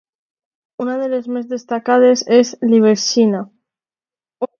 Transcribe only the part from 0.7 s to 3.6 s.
Una de les més destacades és Liberxina.